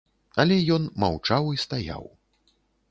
Але 0.43 0.55
ён 0.77 0.89
маўчаў 1.03 1.43
і 1.59 1.63
стаяў. 1.69 2.03